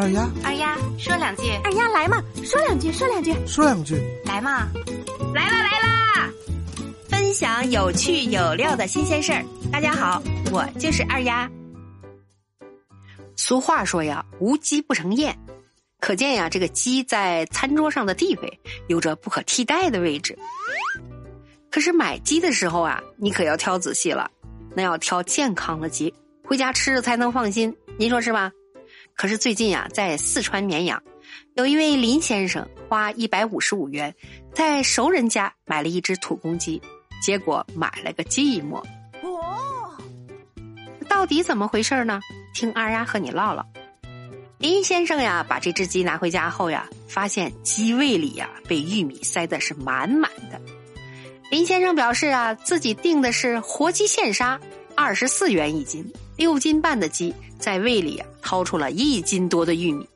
[0.00, 4.66] 二丫，二丫说两句，二丫来嘛，说两句，说两句，说两句，来嘛，
[5.34, 6.30] 来啦来啦！
[7.06, 9.44] 分享有趣有料的新鲜事儿。
[9.70, 11.46] 大家好，我就是二丫。
[13.36, 15.38] 俗话说呀，无鸡不成宴，
[16.00, 20.38] 可见呀，这个鸡在餐桌上的地位有着不可替代的位置。
[21.70, 24.30] 可是买鸡的时候啊，你可要挑仔细了，
[24.74, 27.76] 那要挑健康的鸡，回家吃着才能放心。
[27.98, 28.50] 您说是吧？
[29.14, 31.02] 可是最近呀，在四川绵阳，
[31.54, 34.14] 有一位林先生花一百五十五元，
[34.54, 36.80] 在熟人家买了一只土公鸡，
[37.22, 38.82] 结果买了个寂寞。
[39.22, 39.92] 哦，
[41.06, 42.18] 到底怎么回事呢？
[42.54, 43.64] 听二丫和你唠唠。
[44.56, 50.60] 林先生呀，把这只鸡拿回家后呀，发现鸡胃里呀被玉米塞的是满满的。
[51.50, 54.58] 林先生表示啊，自己订的是活鸡现杀，
[54.94, 57.34] 二十四元一斤，六斤半的鸡。
[57.58, 60.08] 在胃里啊，掏出了一斤多的玉米。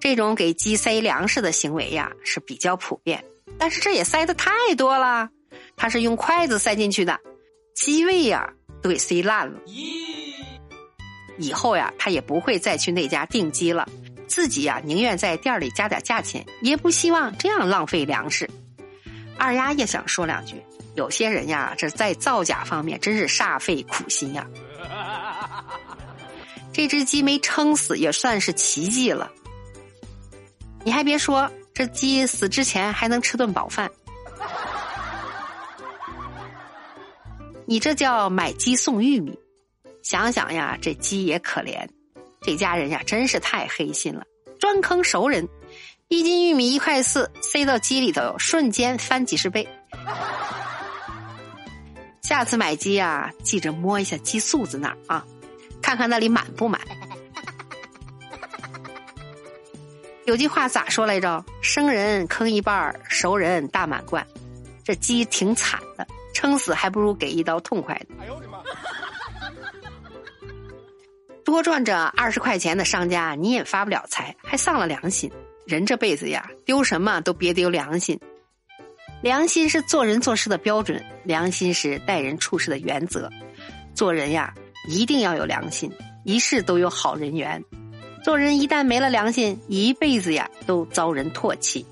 [0.00, 3.24] 这种给鸡塞粮食的行为呀是比较普遍，
[3.58, 5.30] 但是这也塞的太多了。
[5.76, 7.18] 他是用筷子塞进去的，
[7.74, 8.52] 鸡胃呀
[8.82, 9.58] 都给塞烂了。
[11.38, 13.88] 以后呀，他也不会再去那家订鸡了。
[14.26, 18.48] 自己呀，宁愿在店里加点价钱，也不希望这样浪费粮食。
[19.38, 20.62] 二丫也想说两句，
[20.94, 24.46] 有些人呀，这在造假方面真是煞费苦心呀。
[26.74, 29.30] 这只鸡没撑死也算是奇迹了。
[30.84, 33.90] 你还别说，这鸡死之前还能吃顿饱饭。
[37.64, 39.38] 你这叫买鸡送玉米。
[40.02, 41.88] 想想呀，这鸡也可怜，
[42.42, 44.22] 这家人呀真是太黑心了，
[44.58, 45.48] 专坑熟人。
[46.08, 49.66] 一斤玉米一块四，塞到鸡里头，瞬间翻几十倍。
[52.20, 55.24] 下次买鸡呀，记着摸一下鸡素子那儿啊。
[55.94, 56.80] 看看那里满不满？
[60.24, 61.44] 有句话咋说来着？
[61.62, 64.26] 生人坑一半，熟人大满贯。
[64.82, 66.04] 这鸡挺惨的，
[66.34, 68.06] 撑死还不如给一刀痛快的。
[68.20, 68.58] 哎呦我的妈！
[71.44, 75.30] 多赚这二十块钱的商家，你也发不了财，还丧了良心。
[75.64, 78.18] 人这辈子呀，丢什么都别丢良心。
[79.22, 83.30] 良心是做人做事的标准，良心是待人处事的原则。
[83.94, 84.52] 做人呀。
[84.86, 85.90] 一定要有良心，
[86.24, 87.62] 一世都有好人缘。
[88.22, 91.84] 做人一旦没了良心，一辈子呀都遭人唾弃。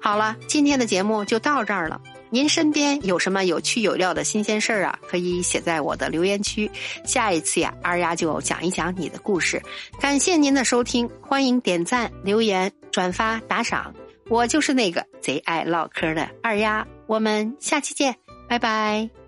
[0.00, 2.00] 好了，今天的节目就到这儿了。
[2.30, 4.98] 您身边有什么有趣有料的新鲜事儿啊？
[5.08, 6.70] 可以写在我的留言区。
[7.04, 9.62] 下一次呀，二丫就讲一讲你的故事。
[10.00, 13.94] 感谢您的收听，欢迎点赞、留言、转发、打赏。
[14.28, 16.86] 我就是那个贼爱唠嗑的二丫。
[17.06, 18.16] 我们下期见，
[18.48, 19.23] 拜拜。